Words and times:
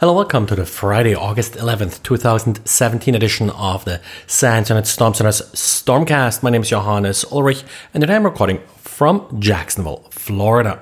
Hello, 0.00 0.14
welcome 0.14 0.46
to 0.46 0.56
the 0.56 0.64
Friday, 0.64 1.14
August 1.14 1.56
11th, 1.56 2.02
2017 2.02 3.14
edition 3.14 3.50
of 3.50 3.84
the 3.84 4.00
SANS 4.26 4.70
Internet 4.70 4.86
Storm 4.86 5.12
Center's 5.12 5.42
Stormcast. 5.52 6.42
My 6.42 6.48
name 6.48 6.62
is 6.62 6.70
Johannes 6.70 7.22
Ulrich, 7.30 7.64
and 7.92 8.00
today 8.00 8.16
I'm 8.16 8.24
recording 8.24 8.62
from 8.78 9.26
Jacksonville, 9.38 10.08
Florida. 10.10 10.80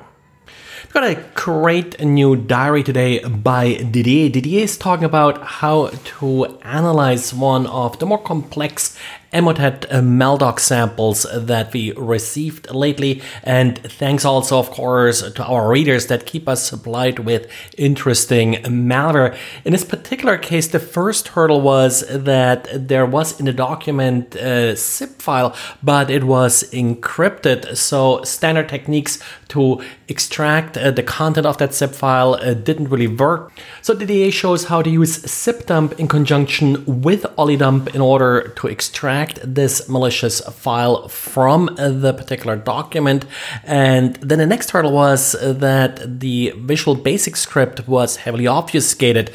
We've 0.85 0.93
got 0.93 1.03
a 1.03 1.21
great 1.35 1.99
new 2.01 2.37
diary 2.37 2.85
today 2.85 3.19
by 3.25 3.75
Didier. 3.75 4.29
Didier 4.29 4.63
is 4.63 4.79
talking 4.79 5.05
about 5.05 5.43
how 5.43 5.89
to 5.89 6.45
analyze 6.63 7.35
one 7.35 7.67
of 7.67 7.99
the 7.99 8.07
more 8.07 8.23
complex 8.23 8.97
Emotet 9.33 9.85
uh, 9.91 10.01
Maldoc 10.01 10.59
samples 10.59 11.27
that 11.35 11.73
we 11.73 11.93
received 11.93 12.71
lately. 12.71 13.23
And 13.43 13.79
thanks 13.79 14.25
also, 14.25 14.59
of 14.59 14.71
course, 14.71 15.21
to 15.33 15.45
our 15.45 15.69
readers 15.69 16.07
that 16.07 16.25
keep 16.25 16.49
us 16.49 16.67
supplied 16.67 17.19
with 17.21 17.47
interesting 17.77 18.55
malware. 18.65 19.37
In 19.65 19.73
this 19.73 19.85
particular 19.85 20.39
case, 20.39 20.69
the 20.69 20.79
first 20.79 21.29
hurdle 21.29 21.61
was 21.61 22.05
that 22.09 22.69
there 22.73 23.05
was 23.05 23.39
in 23.39 23.47
the 23.47 23.53
document 23.53 24.35
a 24.37 24.75
zip 24.77 25.21
file, 25.21 25.55
but 25.83 26.11
it 26.11 26.25
was 26.25 26.65
encrypted. 26.73 27.77
So 27.77 28.23
standard 28.23 28.69
techniques 28.69 29.19
to 29.49 29.83
extract 30.09 30.77
uh, 30.77 30.91
the 30.91 31.03
content 31.03 31.47
of 31.47 31.59
that 31.59 31.75
zip 31.75 31.95
file 31.95 32.35
uh, 32.35 32.55
didn't 32.55 32.89
really 32.89 33.07
work. 33.07 33.53
So 33.83 33.95
Didier 33.95 34.31
shows 34.31 34.65
how 34.65 34.81
to 34.83 34.91
use 34.91 35.19
zipdump 35.25 35.99
in 35.99 36.09
conjunction 36.09 36.85
with 37.03 37.23
oledump 37.37 37.95
in 37.95 38.01
order 38.01 38.53
to 38.57 38.69
extract 38.69 39.18
extract 39.19 39.55
this 39.55 39.89
malicious 39.89 40.41
file 40.41 41.09
from 41.09 41.67
the 41.77 42.13
particular 42.13 42.57
document. 42.57 43.25
And 43.65 44.17
then 44.17 44.39
the 44.39 44.47
next 44.47 44.71
hurdle 44.71 44.93
was 44.93 45.37
that 45.43 46.21
the 46.21 46.53
Visual 46.57 46.95
Basic 46.95 47.37
script 47.37 47.89
was 47.89 48.17
heavily 48.17 48.47
obfuscated. 48.47 49.31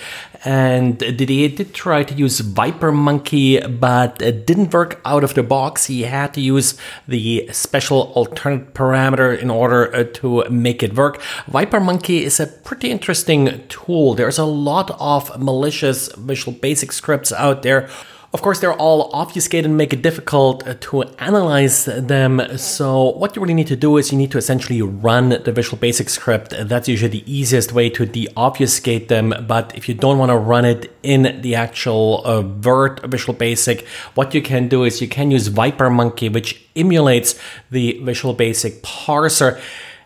And 0.46 0.98
Didier 0.98 1.50
did 1.56 1.74
try 1.74 2.04
to 2.04 2.14
use 2.14 2.42
ViperMonkey, 2.42 3.80
but 3.80 4.22
it 4.22 4.46
didn't 4.46 4.74
work 4.74 5.00
out 5.06 5.24
of 5.24 5.34
the 5.34 5.44
box. 5.44 5.86
He 5.86 6.02
had 6.04 6.34
to 6.34 6.42
use 6.42 6.78
the 7.08 7.48
special 7.52 8.12
alternate 8.14 8.74
parameter 8.74 9.38
in 9.40 9.50
order 9.50 9.96
uh, 9.96 10.04
to 10.20 10.44
make 10.50 10.84
it 10.84 10.96
work. 10.96 11.22
ViperMonkey 11.50 12.22
is 12.24 12.42
a 12.42 12.48
pretty 12.48 12.92
interesting 12.92 13.64
tool. 13.70 14.16
There's 14.16 14.40
a 14.40 14.46
lot 14.46 14.92
of 15.00 15.40
malicious 15.40 16.10
Visual 16.18 16.58
Basic 16.60 16.92
scripts 16.92 17.32
out 17.32 17.62
there 17.64 17.90
of 18.34 18.42
course, 18.42 18.60
they're 18.60 18.74
all 18.74 19.12
obfuscated 19.14 19.66
and 19.66 19.78
make 19.78 19.94
it 19.94 20.02
difficult 20.02 20.66
to 20.82 21.04
analyze 21.20 21.86
them. 21.86 22.42
So 22.58 23.12
what 23.12 23.36
you 23.36 23.42
really 23.44 23.54
need 23.54 23.68
to 23.68 23.76
do 23.76 23.98
is 23.98 24.12
you 24.12 24.18
need 24.18 24.32
to 24.32 24.40
essentially 24.40 24.82
run 24.82 25.30
the 25.30 25.52
Visual 25.52 25.78
Basic 25.78 26.10
script. 26.10 26.52
That's 26.60 26.88
usually 26.88 27.12
the 27.12 27.32
easiest 27.32 27.74
way 27.74 27.92
to 27.92 28.08
deobfuscate 28.08 29.08
them. 29.08 29.36
But 29.48 29.78
if 29.78 29.88
you 29.88 29.94
don't 29.94 30.18
want 30.18 30.32
to 30.32 30.38
run 30.38 30.66
it 30.66 30.98
in 31.04 31.42
the 31.42 31.54
actual 31.54 32.24
uh, 32.26 32.42
Vert 32.42 33.06
Visual 33.06 33.38
Basic, 33.38 33.86
what 34.16 34.34
you 34.34 34.42
can 34.42 34.68
do 34.68 34.84
is 34.84 35.00
you 35.00 35.08
can 35.08 35.30
use 35.30 35.50
ViperMonkey, 35.50 36.34
which 36.34 36.60
emulates 36.76 37.40
the 37.70 38.00
Visual 38.02 38.34
Basic 38.34 38.82
parser. 38.82 39.62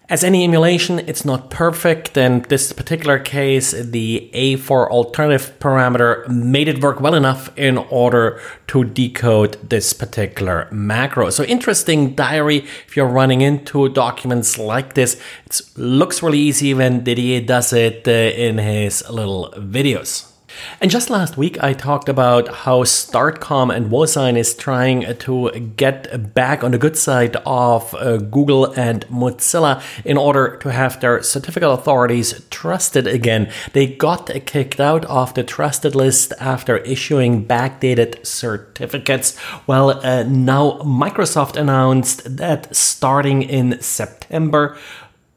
As 0.09 0.23
any 0.23 0.45
emulation, 0.45 1.00
it's 1.00 1.25
not 1.25 1.50
perfect. 1.50 2.16
In 2.16 2.44
this 2.44 2.72
particular 2.72 3.19
case, 3.19 3.72
the 3.72 4.30
A4 4.33 4.89
alternative 4.89 5.59
parameter 5.59 6.25
made 6.30 6.69
it 6.69 6.81
work 6.81 7.02
well 7.02 7.14
enough 7.14 7.52
in 7.58 7.77
order 7.77 8.39
to 8.67 8.86
decode 8.86 9.58
this 9.69 9.91
particular 9.91 10.69
macro. 10.72 11.30
So 11.30 11.44
interesting 11.44 12.16
diary 12.16 12.59
if 12.88 12.95
you're 12.95 13.05
running 13.05 13.41
into 13.41 13.89
documents 13.89 14.58
like 14.58 14.94
this. 14.94 15.19
It 15.45 15.61
looks 15.75 16.23
really 16.23 16.39
easy 16.39 16.73
when 16.73 17.03
Didier 17.03 17.42
does 17.42 17.73
it 17.73 18.08
uh, 18.08 18.11
in 18.11 18.59
his 18.59 19.03
little 19.09 19.53
videos. 19.58 20.31
And 20.81 20.91
just 20.91 21.09
last 21.09 21.38
week, 21.38 21.61
I 21.63 21.73
talked 21.73 22.09
about 22.09 22.47
how 22.47 22.83
StartCom 22.83 23.75
and 23.75 23.91
WoSign 23.91 24.38
is 24.38 24.53
trying 24.53 25.16
to 25.17 25.52
get 25.75 26.33
back 26.33 26.64
on 26.64 26.72
the 26.72 26.77
good 26.77 26.97
side 26.97 27.36
of 27.45 27.93
uh, 27.95 28.17
Google 28.17 28.73
and 28.73 29.05
Mozilla 29.08 29.82
in 30.05 30.17
order 30.17 30.58
to 30.58 30.71
have 30.71 30.99
their 30.99 31.23
certificate 31.23 31.70
authorities 31.70 32.45
trusted 32.49 33.08
again. 33.08 33.52
They 33.73 33.87
got 33.87 34.30
kicked 34.45 34.80
out 34.80 35.05
of 35.05 35.33
the 35.33 35.43
trusted 35.43 35.95
list 35.95 36.33
after 36.39 36.77
issuing 36.77 37.45
backdated 37.45 38.26
certificates. 38.26 39.37
Well, 39.65 40.05
uh, 40.05 40.23
now 40.23 40.80
Microsoft 40.83 41.58
announced 41.58 42.37
that 42.37 42.76
starting 42.76 43.42
in 43.42 43.82
September, 43.82 44.77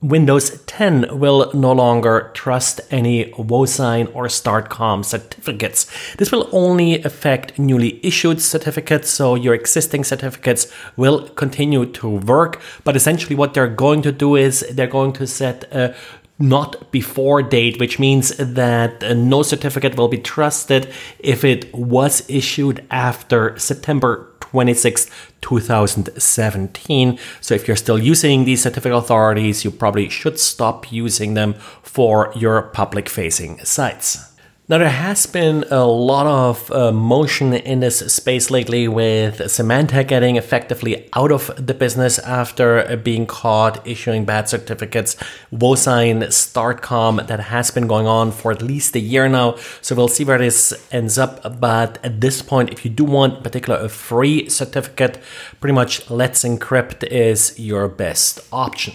Windows 0.03 0.63
10 0.65 1.19
will 1.19 1.51
no 1.53 1.73
longer 1.73 2.31
trust 2.33 2.81
any 2.91 3.27
WoSign 3.33 4.11
or 4.15 4.29
StartCom 4.29 5.05
certificates. 5.05 5.87
This 6.17 6.33
will 6.33 6.49
only 6.53 7.03
affect 7.03 7.59
newly 7.59 8.01
issued 8.05 8.41
certificates, 8.41 9.11
so 9.11 9.35
your 9.35 9.53
existing 9.53 10.05
certificates 10.05 10.73
will 10.97 11.29
continue 11.29 11.85
to 11.85 12.09
work. 12.09 12.63
But 12.83 12.97
essentially, 12.97 13.37
what 13.37 13.53
they're 13.53 13.69
going 13.69 14.01
to 14.03 14.13
do 14.13 14.37
is 14.37 14.67
they're 14.73 14.87
going 14.87 15.13
to 15.15 15.27
set 15.27 15.65
a 15.71 15.95
not 16.39 16.91
before 16.91 17.43
date, 17.43 17.79
which 17.79 17.99
means 17.99 18.31
that 18.39 19.05
uh, 19.05 19.13
no 19.13 19.43
certificate 19.43 19.99
will 19.99 20.09
be 20.09 20.17
trusted 20.17 20.91
if 21.19 21.45
it 21.45 21.73
was 21.75 22.25
issued 22.31 22.83
after 22.91 23.59
September 23.59 24.30
26th, 24.53 25.11
2017. 25.41 27.19
So 27.41 27.55
if 27.55 27.67
you're 27.67 27.77
still 27.77 27.99
using 27.99 28.45
these 28.45 28.63
certificate 28.63 28.97
authorities, 28.97 29.65
you 29.65 29.71
probably 29.71 30.09
should 30.09 30.39
stop 30.39 30.93
using 30.93 31.35
them 31.35 31.55
for 31.83 32.33
your 32.37 32.63
public 32.63 33.09
facing 33.09 33.59
sites. 33.65 34.30
Now, 34.71 34.79
there 34.79 34.89
has 34.89 35.27
been 35.27 35.65
a 35.73 35.85
lot 35.85 36.29
of 36.29 36.71
uh, 36.71 36.93
motion 36.93 37.55
in 37.55 37.81
this 37.81 37.99
space 38.15 38.53
lately 38.53 38.87
with 38.87 39.39
Symantec 39.39 40.07
getting 40.07 40.37
effectively 40.37 41.09
out 41.13 41.33
of 41.33 41.51
the 41.57 41.75
business 41.75 42.21
after 42.21 42.97
being 42.99 43.27
caught 43.27 43.85
issuing 43.85 44.25
bad 44.25 44.49
certificates. 44.49 45.17
WoSign, 45.53 46.23
StartCom, 46.29 47.27
that 47.27 47.41
has 47.41 47.73
been 47.73 47.89
going 47.89 48.07
on 48.07 48.31
for 48.31 48.53
at 48.53 48.63
least 48.63 48.95
a 48.95 49.01
year 49.01 49.29
now. 49.29 49.57
So 49.81 49.97
we'll 49.97 50.07
see 50.07 50.23
where 50.23 50.39
this 50.39 50.73
ends 50.93 51.19
up. 51.19 51.59
But 51.59 51.99
at 52.05 52.21
this 52.21 52.41
point, 52.41 52.71
if 52.71 52.85
you 52.85 52.93
do 52.93 53.03
want, 53.03 53.39
in 53.39 53.43
particular, 53.43 53.77
a 53.81 53.89
free 53.89 54.49
certificate, 54.49 55.19
pretty 55.59 55.75
much 55.75 56.09
Let's 56.09 56.45
Encrypt 56.45 57.03
is 57.09 57.59
your 57.59 57.89
best 57.89 58.39
option. 58.53 58.95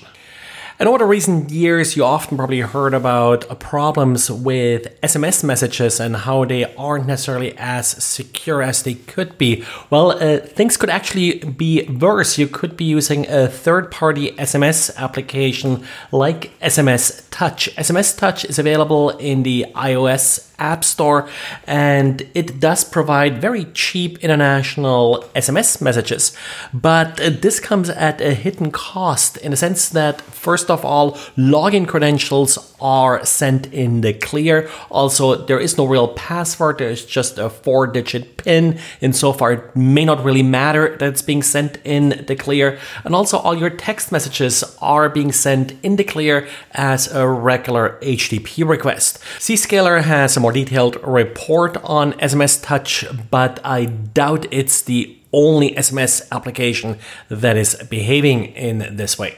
And 0.77 0.89
over 0.89 0.97
the 0.97 1.05
recent 1.05 1.51
years, 1.51 1.95
you 1.95 2.03
often 2.03 2.35
probably 2.35 2.59
heard 2.59 2.93
about 2.93 3.59
problems 3.61 4.29
with 4.29 4.99
SMS 5.01 5.41
messages 5.41 6.01
and 6.01 6.17
how 6.17 6.43
they 6.43 6.65
aren't 6.75 7.07
necessarily 7.07 7.57
as 7.57 7.87
secure 8.03 8.61
as 8.61 8.83
they 8.83 8.95
could 8.95 9.37
be. 9.37 9.63
Well, 9.89 10.11
uh, 10.11 10.39
things 10.39 10.75
could 10.75 10.89
actually 10.89 11.39
be 11.39 11.83
worse. 11.87 12.37
You 12.37 12.47
could 12.47 12.75
be 12.75 12.83
using 12.83 13.25
a 13.29 13.47
third 13.47 13.89
party 13.89 14.31
SMS 14.33 14.93
application 14.97 15.85
like 16.11 16.51
SMS 16.59 17.24
Touch. 17.35 17.69
SMS 17.75 18.17
Touch 18.17 18.45
is 18.45 18.57
available 18.57 19.09
in 19.09 19.43
the 19.43 19.65
iOS 19.75 20.49
App 20.57 20.85
Store, 20.85 21.27
and 21.67 22.25
it 22.33 22.61
does 22.61 22.85
provide 22.85 23.41
very 23.41 23.65
cheap 23.73 24.17
international 24.19 25.25
SMS 25.35 25.81
messages. 25.81 26.31
But 26.73 27.17
this 27.17 27.59
comes 27.59 27.89
at 27.89 28.21
a 28.21 28.33
hidden 28.33 28.71
cost 28.71 29.35
in 29.37 29.51
the 29.51 29.57
sense 29.57 29.89
that, 29.89 30.21
first 30.21 30.71
of 30.71 30.85
all, 30.85 31.11
login 31.37 31.85
credentials 31.85 32.73
are 32.79 33.25
sent 33.25 33.67
in 33.73 33.99
the 33.99 34.13
clear. 34.13 34.69
Also, 34.89 35.35
there 35.35 35.59
is 35.59 35.77
no 35.77 35.85
real 35.85 36.09
password, 36.09 36.77
there's 36.77 37.05
just 37.05 37.37
a 37.37 37.49
four 37.49 37.87
digit 37.87 38.37
PIN. 38.37 38.79
Insofar, 39.01 39.51
it 39.53 39.75
may 39.75 40.05
not 40.05 40.23
really 40.23 40.43
matter 40.43 40.95
that 40.97 41.09
it's 41.09 41.21
being 41.21 41.43
sent 41.43 41.79
in 41.83 42.23
the 42.27 42.35
clear. 42.35 42.79
And 43.03 43.13
also, 43.13 43.39
all 43.39 43.55
your 43.57 43.69
text 43.69 44.11
messages 44.11 44.63
are 44.81 45.09
being 45.09 45.33
sent 45.33 45.73
in 45.83 45.97
the 45.97 46.05
clear 46.05 46.47
as 46.71 47.13
a 47.13 47.24
regular 47.33 47.99
HTTP 48.01 48.67
request. 48.67 49.19
Zscaler 49.39 50.01
has 50.01 50.37
a 50.37 50.39
more 50.39 50.51
detailed 50.51 50.97
report 51.03 51.77
on 51.83 52.13
SMS 52.13 52.61
Touch, 52.61 53.05
but 53.31 53.59
I 53.63 53.85
doubt 53.85 54.45
it's 54.51 54.81
the 54.81 55.17
only 55.33 55.71
SMS 55.71 56.27
application 56.31 56.97
that 57.29 57.57
is 57.57 57.75
behaving 57.89 58.45
in 58.55 58.95
this 58.95 59.19
way. 59.19 59.37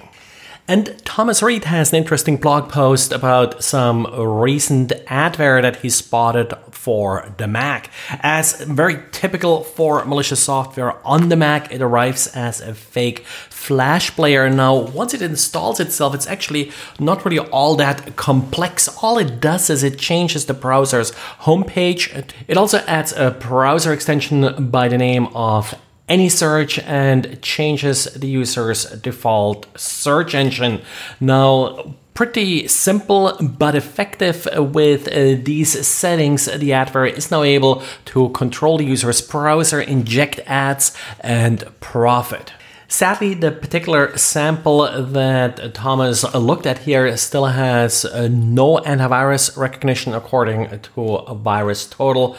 And 0.70 1.02
Thomas 1.06 1.42
Reed 1.42 1.64
has 1.64 1.94
an 1.94 1.98
interesting 1.98 2.36
blog 2.36 2.70
post 2.70 3.14
about 3.14 3.64
some 3.64 4.06
recent 4.14 4.92
adware 5.06 5.62
that 5.62 5.78
he 5.78 5.90
spotted 5.90 6.54
for 6.72 7.34
the 7.38 7.48
Mac. 7.48 7.90
As 8.20 8.62
very 8.64 9.00
typical 9.14 9.64
for 9.64 10.04
malicious 10.04 10.44
software 10.44 10.96
on 11.08 11.30
the 11.30 11.38
Mac, 11.38 11.72
it 11.72 11.82
arrives 11.82 12.28
as 12.28 12.60
a 12.60 12.74
fake 12.74 13.26
Flash 13.50 14.14
player. 14.14 14.50
Now, 14.50 14.76
once 14.76 15.14
it 15.14 15.22
installs 15.22 15.80
itself, 15.80 16.14
it's 16.14 16.28
actually 16.28 16.72
not 17.00 17.24
really 17.24 17.40
all 17.40 17.76
that 17.78 18.18
complex. 18.18 18.90
All 19.02 19.18
it 19.18 19.40
does 19.40 19.70
is 19.70 19.84
it 19.84 19.98
changes 19.98 20.46
the 20.46 20.54
browser's 20.54 21.12
homepage. 21.42 22.34
It 22.48 22.58
also 22.58 22.80
adds 22.80 23.14
a 23.14 23.32
browser 23.32 23.94
extension 23.94 24.70
by 24.70 24.90
the 24.90 24.98
name 24.98 25.28
of 25.28 25.74
AnySearch 26.10 26.84
and 26.86 27.42
changes 27.42 28.06
the 28.06 28.28
user's 28.28 28.86
default 29.02 29.68
search 29.78 30.34
engine. 30.34 30.82
Now, 31.20 31.96
pretty 32.14 32.68
simple 32.68 33.38
but 33.40 33.76
effective 33.76 34.48
with 34.58 35.08
uh, 35.10 35.40
these 35.44 35.86
settings. 35.86 36.46
The 36.46 36.72
adware 36.72 37.12
is 37.16 37.30
now 37.30 37.44
able 37.44 37.84
to 38.06 38.30
control 38.30 38.80
the 38.80 38.86
user's 38.86 39.22
browser, 39.22 39.80
inject 39.82 40.40
ads, 40.48 40.98
and 41.20 41.64
profit. 41.80 42.54
Sadly, 42.90 43.34
the 43.34 43.52
particular 43.52 44.16
sample 44.18 44.90
that 45.12 45.74
Thomas 45.74 46.24
looked 46.34 46.66
at 46.66 46.80
here 46.80 47.18
still 47.18 47.46
has 47.46 48.06
uh, 48.06 48.30
no 48.32 48.78
antivirus 48.78 49.58
recognition 49.58 50.14
according 50.14 50.70
to 50.70 50.90
VirusTotal. 50.90 52.38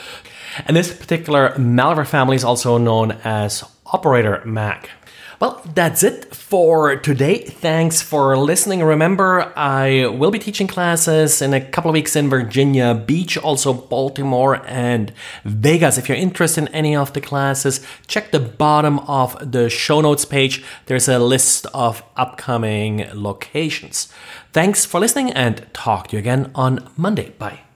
And 0.65 0.75
this 0.75 0.91
particular 0.91 1.49
malware 1.51 2.07
family 2.07 2.35
is 2.35 2.43
also 2.43 2.79
known 2.79 3.11
as 3.23 3.63
Operator 3.85 4.43
Mac. 4.43 4.89
Well, 5.39 5.61
that's 5.73 6.03
it 6.03 6.35
for 6.35 6.97
today. 6.97 7.37
Thanks 7.37 8.01
for 8.01 8.37
listening. 8.37 8.83
Remember, 8.83 9.53
I 9.57 10.07
will 10.07 10.31
be 10.31 10.39
teaching 10.39 10.67
classes 10.67 11.41
in 11.41 11.53
a 11.53 11.61
couple 11.61 11.87
of 11.87 11.93
weeks 11.93 12.17
in 12.17 12.29
Virginia 12.29 12.93
Beach, 12.93 13.37
also 13.37 13.71
Baltimore 13.71 14.61
and 14.67 15.13
Vegas. 15.45 15.97
If 15.97 16.09
you're 16.09 16.17
interested 16.17 16.63
in 16.63 16.67
any 16.75 16.93
of 16.93 17.13
the 17.13 17.21
classes, 17.21 17.79
check 18.05 18.31
the 18.31 18.41
bottom 18.41 18.99
of 18.99 19.53
the 19.53 19.69
show 19.69 20.01
notes 20.01 20.25
page. 20.25 20.61
There's 20.87 21.07
a 21.07 21.19
list 21.19 21.65
of 21.73 22.03
upcoming 22.17 23.07
locations. 23.13 24.11
Thanks 24.51 24.83
for 24.83 24.99
listening 24.99 25.31
and 25.31 25.65
talk 25.73 26.09
to 26.09 26.17
you 26.17 26.19
again 26.19 26.51
on 26.53 26.85
Monday. 26.97 27.29
Bye. 27.29 27.68